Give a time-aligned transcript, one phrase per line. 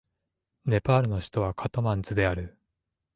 [0.65, 2.57] ネパールの首都はカトマンズである